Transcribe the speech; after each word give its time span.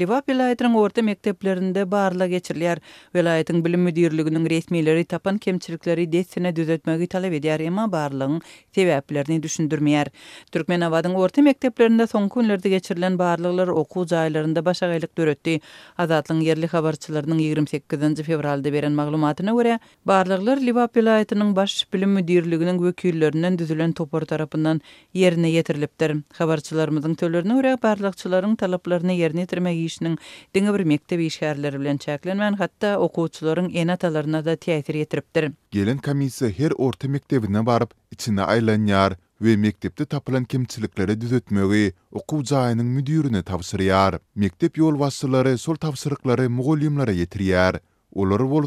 Livap 0.00 0.26
vilayatynyň 0.28 0.74
orta 0.78 1.00
mekteplerinde 1.06 1.82
barla 1.92 2.26
geçirilýär. 2.30 2.78
Vilayatyň 3.16 3.60
bilim 3.64 3.82
müdirliginiň 3.88 4.44
resmileri 4.52 5.04
tapan 5.12 5.38
kemçilikleri 5.44 6.04
dessine 6.12 6.50
düzeltmegi 6.56 7.06
talap 7.14 7.36
edýär, 7.38 7.62
emma 7.68 7.86
barlygyň 7.92 8.34
täwäplerini 8.76 9.38
Türkmen 9.46 10.10
Türkmenawadyň 10.52 11.14
orta 11.16 11.42
mekteplerinde 11.42 12.06
soňky 12.06 12.40
günlerde 12.40 12.68
geçirilen 12.68 13.16
barlyklar 13.18 13.68
okuw 13.68 14.06
jaýlarynda 14.14 14.64
başa 14.64 14.90
gelip 14.94 15.16
döretdi. 15.18 15.60
yerli 16.48 16.66
habarçylarynyň 16.66 17.38
28-nji 17.38 18.22
fevralda 18.22 18.72
beren 18.72 18.92
maglumatyna 18.92 19.50
görä, 19.52 19.78
barlyklar 20.06 20.56
Livap 20.58 20.96
vilayatynyň 20.96 21.56
baş 21.56 21.86
bilim 21.92 22.18
müdirliginiň 22.18 22.76
wekillerinden 22.78 23.56
düzülen 23.58 23.92
topar 23.92 24.22
tarapyndan 24.24 24.80
ýerine 25.14 25.46
ýetirilipdir. 25.56 26.22
Habarçylarymyzyň 26.40 27.14
töleriniň 27.14 27.58
öňe 27.64 27.74
barlykçylaryň 27.82 28.56
talaplaryny 28.56 29.12
ýerine 29.20 29.44
ýetirmegi 29.46 29.85
işinin 29.86 30.18
dini 30.54 30.74
bir 30.78 30.80
mektebi 30.92 31.24
işgärleri 31.30 31.80
bilen 31.80 31.98
hatda 32.54 32.92
hatta 32.98 33.56
en 33.74 33.88
da 34.48 34.56
teatr 34.56 34.90
ýetiripdir. 34.94 35.52
Gelin 35.70 35.98
komisiya 35.98 36.50
her 36.50 36.70
orta 36.86 37.08
mektebinə 37.08 37.60
baryp, 37.66 37.90
içində 38.14 38.42
aýlanýar 38.54 39.16
we 39.40 39.54
və 39.62 39.72
tapylan 40.14 40.44
tapılan 40.44 41.16
düzetmegi 41.24 41.92
okuw 42.12 42.40
jaýynyň 42.52 42.86
müdirine 42.96 43.42
müdürünə 43.42 44.48
ýol 44.76 44.98
yol 44.98 45.54
sol 45.66 45.74
tavsırıqları, 45.76 47.80
Olar 48.20 48.40
vol 48.40 48.64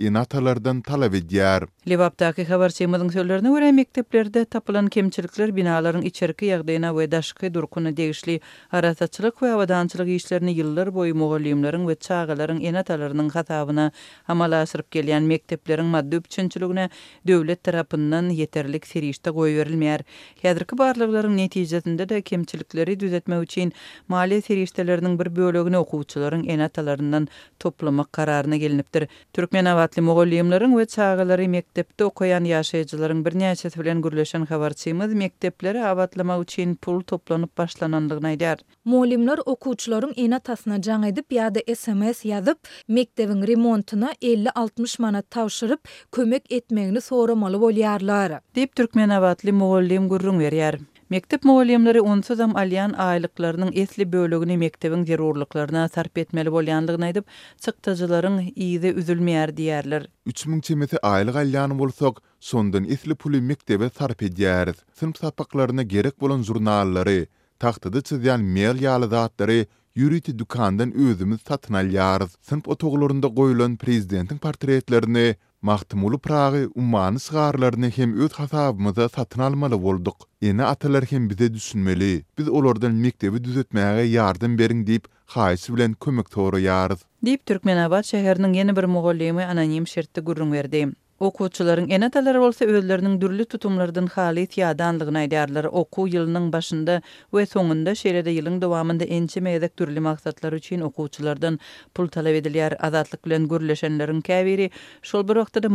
in 0.00 0.14
atalardan 0.16 0.80
talab 0.82 1.14
edýär. 1.14 1.66
Lewapdaky 1.86 2.44
habarçymyň 2.48 3.10
söýlerini 3.12 3.50
görä 3.54 3.72
mekteplerde 3.72 4.44
tapylan 4.44 4.86
kemçilikler 4.88 5.50
binalaryň 5.52 6.04
içerki 6.06 6.46
ýagdaýyna 6.46 6.92
we 6.94 7.10
daşky 7.10 7.52
durkuny 7.54 7.96
degişli 7.96 8.40
haratçylyk 8.68 9.34
we 9.40 9.52
awadançylyk 9.52 10.08
işlerini 10.08 10.52
ýyllar 10.54 10.88
boýy 10.88 11.12
mugallimleriň 11.12 11.84
we 11.88 11.94
çağalaryň 12.06 12.60
in 12.62 12.74
atalarynyň 12.74 13.28
hatawyna 13.32 13.90
amala 14.28 14.60
asyryp 14.62 14.90
gelýän 14.92 15.22
mekteplerin 15.22 15.84
maddi 15.84 16.16
üçinçiligine 16.16 16.88
döwlet 17.26 17.64
tarapyndan 17.64 18.30
ýeterlik 18.30 18.86
serişde 18.86 19.30
goýup 19.30 19.60
berilmeýär. 19.62 20.00
Häzirki 20.42 20.78
barlyklaryň 20.78 21.36
netijesinde 21.36 22.08
de 22.08 22.22
kemçilikleri 22.22 23.00
düzeltmek 23.00 23.42
üçin 23.42 23.72
maliýe 24.10 24.40
serişdeleriniň 24.42 25.18
bir 25.18 25.36
bölegini 25.36 25.76
okuwçylaryň 25.78 26.42
in 26.52 26.58
atalarynyň 26.58 27.26
toplama 27.58 28.04
kararyna 28.04 28.56
gelinipdir. 28.56 29.08
Türkmen 29.32 29.82
hormatly 29.92 30.02
mogullymlaryň 30.02 30.70
we 30.74 30.84
çağalary 30.86 31.48
mektepde 31.48 32.04
okuyan 32.04 32.44
ýaşajylaryň 32.44 33.20
birnäçe 33.24 33.80
bilen 33.80 34.00
gürleşen 34.02 34.46
habarçymyz 34.46 35.14
mektepleri 35.14 35.84
awatlama 35.84 36.38
üçin 36.40 36.74
pul 36.74 37.00
toplanyp 37.02 37.58
başlanandygyny 37.58 38.26
aýdar. 38.34 38.58
Mogullymlar 38.84 39.38
okuwçylaryň 39.46 40.12
ene 40.16 40.38
tasyna 40.40 40.76
jaň 40.86 41.08
edip 41.10 41.28
ýa-da 41.32 41.60
SMS 41.80 42.24
ýazyp 42.24 42.56
mektebiň 42.88 43.44
remontyna 43.48 44.12
50-60 44.22 45.02
manat 45.02 45.30
tawşyryp 45.30 45.80
kömek 46.12 46.44
etmegini 46.52 47.00
soramaly 47.00 47.56
bolýarlar. 47.56 48.40
Dip 48.54 48.76
türkmen 48.76 49.08
awatly 49.18 49.52
mogullym 49.52 50.08
gürrüň 50.08 50.40
berýär. 50.46 50.78
Mektep 51.12 51.42
10 51.46 51.94
onsuzam 52.00 52.56
alyan 52.56 52.92
aylıklarının 52.96 53.72
esli 53.74 54.12
bölegini 54.12 54.54
mekdebiň 54.64 55.02
zerurlyklaryna 55.10 55.82
sarp 55.94 56.18
etmeli 56.22 56.48
bolýandygyny 56.54 57.04
aýdyp, 57.08 57.26
çykdyjylaryň 57.66 58.38
iýide 58.52 58.92
üzülmeýär 59.02 59.52
diýerler. 59.58 60.06
3000 60.32 60.60
çemeti 60.68 60.98
aylyk 61.10 61.36
alyan 61.42 61.74
bolsak, 61.82 62.14
sondan 62.52 62.84
esli 62.96 63.14
puly 63.24 63.40
mektebe 63.50 63.90
sarp 63.98 64.22
edýäris. 64.30 64.78
Sinf 65.00 65.20
sapaklaryna 65.20 65.82
gerek 65.94 66.16
bolan 66.20 66.42
jurnallary, 66.50 67.18
tahtady 67.66 67.98
çyzýan 68.10 68.40
mel 68.54 68.76
ýaly 68.88 69.08
zatlary 69.12 69.60
ýürüti 69.96 70.38
dukandan 70.38 70.94
özümiz 71.08 71.40
satyn 71.52 71.74
alýarys. 71.82 72.32
Sinf 72.52 72.68
otoglarynda 72.76 73.28
goýulan 73.42 73.76
prezidentiň 73.84 74.38
portretlerini 74.48 75.34
Mahtumulu 75.62 76.18
prağı 76.18 76.70
ummanı 76.74 77.18
sığarlarını 77.18 77.90
hem 77.90 78.20
öz 78.20 78.32
hasabımıza 78.32 79.08
satın 79.08 79.40
almalı 79.40 79.76
olduk. 79.76 80.16
Yeni 80.40 80.64
atalar 80.64 81.04
hem 81.10 81.30
bize 81.30 81.54
düşünmeli. 81.54 82.22
Biz 82.38 82.48
olordan 82.48 82.92
mektebi 82.94 83.44
düzeltmeye 83.44 84.02
yardım 84.04 84.58
berin 84.58 84.86
deyip 84.86 85.04
xaysi 85.28 85.74
bilen 85.76 85.92
kömek 86.04 86.30
toru 86.30 86.58
yarız. 86.58 86.98
Deyip 87.24 87.46
Türkmenabad 87.46 88.02
şehirinin 88.04 88.52
yeni 88.52 88.76
bir 88.76 88.84
moğulliyemi 88.84 89.44
anonim 89.44 89.86
şertte 89.86 90.20
gürrün 90.20 90.52
verdi. 90.52 90.88
Okuwçylaryň 91.22 91.90
ene 91.90 92.06
olsa 92.10 92.34
bolsa 92.40 92.64
özleriniň 92.64 93.20
dürli 93.20 93.44
tutumlardan 93.44 94.06
hali 94.06 94.42
ýadanlygyny 94.44 95.66
Oku 95.66 95.78
Okuw 95.80 96.08
ýylynyň 96.16 96.50
başynda 96.52 97.00
we 97.30 97.46
soňunda 97.46 97.90
şeýlede 97.90 98.30
ýylyň 98.38 98.60
dowamında 98.62 99.04
ençe 99.04 99.40
meýdek 99.40 99.78
dürli 99.78 100.00
maksatlar 100.00 100.52
üçin 100.52 100.80
okuwçylardan 100.80 101.58
pul 101.94 102.08
talap 102.08 102.32
edilýär. 102.34 102.74
Azatlyk 102.80 103.24
bilen 103.24 103.46
gürleşenleriň 103.48 104.20
käwiri 104.22 104.70
şol 105.02 105.28
bir 105.28 105.34
wagtda 105.34 105.68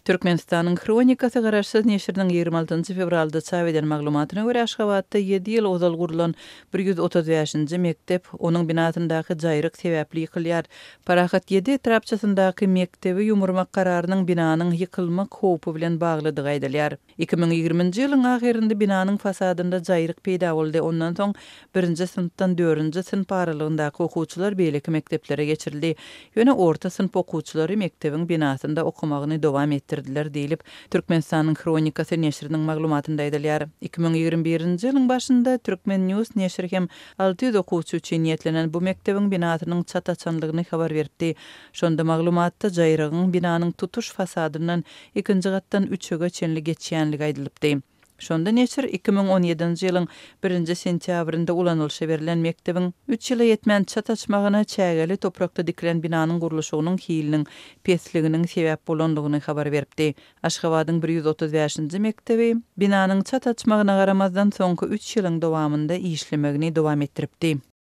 var 0.07 0.19
var 0.23 0.31
var 0.31 0.36
Türkmenistanyň 0.37 0.75
Kronikasy 0.81 1.39
garaşsyz 1.41 1.85
neşirdiň 1.85 2.29
26-njy 2.37 2.95
fevralda 2.95 3.41
çap 3.41 3.67
eden 3.67 3.87
maglumatyna 3.87 4.41
görä 4.45 4.61
Aşgabatda 4.63 5.17
7 5.17 5.51
ýyl 5.51 5.65
ozal 5.65 5.95
gurulan 5.97 6.35
135-nji 6.73 7.77
mektep 7.81 8.27
onuň 8.39 8.67
binasyndaky 8.69 9.33
jaýryk 9.33 9.73
sebäpli 9.81 10.25
ýykylýar. 10.27 10.63
Parahat 11.09 11.49
7 11.51 11.71
etrapçasyndaky 11.79 12.67
mektebi 12.67 13.25
ýumurmak 13.31 13.71
kararynyň 13.77 14.21
binanyň 14.31 14.69
ýykylma 14.77 15.25
howpy 15.39 15.73
bilen 15.79 15.97
baglady 16.01 16.41
gaýdylar. 16.45 16.97
2020-nji 17.17 18.05
ýylyň 18.05 18.27
ahyrynda 18.35 18.75
binanyň 18.83 19.17
fasadynda 19.25 19.81
jaýryk 19.89 20.21
peýda 20.27 20.53
boldy. 20.59 20.81
Ondan 20.91 21.17
soň 21.17 21.33
1-nji 21.73 22.07
sinpdan 22.13 22.53
4-nji 22.61 23.03
sinp 23.09 23.31
aralygynda 23.39 23.89
okuwçylar 24.05 24.53
beýleki 24.61 24.91
mekteplere 24.99 25.45
geçirildi. 25.49 25.95
Ýöne 26.37 26.53
orta 26.53 26.89
sinp 26.99 27.15
okuwçylary 27.25 27.75
mektebiň 27.87 28.29
binasynda 28.29 28.85
okumagyny 28.93 29.41
dowam 29.43 29.71
etdirdiler. 29.81 30.26
ýaýar 30.27 30.33
diýilip, 30.35 30.63
Türkmenistanyň 30.93 31.55
Kronikasy 31.59 32.17
neşrinin 32.21 32.63
maglumatynda 32.69 33.25
aýdylýar. 33.27 33.65
2021-nji 33.85 34.89
ýylyň 34.89 35.05
başynda 35.11 35.53
Türkmen 35.59 36.03
News 36.07 36.33
neşri 36.35 36.71
hem 36.71 36.87
600 37.19 37.55
okuwçy 37.61 37.95
üçin 38.01 38.23
niýetlenen 38.27 38.71
bu 38.73 38.81
mekdebiň 38.89 39.29
binasynyň 39.35 39.83
çat 39.93 40.09
açandygyny 40.15 40.65
habar 40.71 40.91
berdi. 40.99 41.33
Şonda 41.73 42.03
maglumatda 42.11 42.67
jaýrygyň 42.81 43.31
binanyň 43.37 43.71
tutuş 43.77 44.11
fasadynyň 44.19 44.83
ikinji 45.15 45.49
gatdan 45.55 45.87
3 45.99 46.11
öge 46.11 46.29
çenli 46.29 46.61
geçýänligi 46.71 47.23
aýdylypdy. 47.31 47.77
Şonda 48.25 48.49
neçir 48.53 48.83
2017-nji 48.97 49.85
ýylyň 49.89 50.05
1-nji 50.45 50.75
sentýabrynda 50.79 51.53
ulanylşy 51.63 52.07
berilen 52.11 52.41
mekdebiň 52.45 52.87
3 53.17 53.29
ýyla 53.35 53.45
ýetmän 53.49 53.85
çatatmagyna 53.93 54.61
çägeli 54.75 55.17
toprakda 55.25 55.65
diklen 55.67 56.01
binanyň 56.05 56.41
gurulşygynyň 56.45 56.97
hiýliniň 57.05 57.45
pesliginiň 57.89 58.47
sebäp 58.55 58.81
bolandygyny 58.91 59.41
habar 59.49 59.71
beripdi. 59.77 60.09
Aşgabadyň 60.51 60.97
135-nji 61.05 62.03
mekdebi 62.09 62.49
binanyň 62.85 63.23
çatatmagyna 63.33 63.99
garamazdan 64.01 64.55
soňky 64.59 64.91
3 64.99 65.13
ýylyň 65.19 65.41
dowamında 65.45 66.01
işlemegini 66.15 66.75
dowam 66.81 67.01
etdiripdi. 67.09 67.57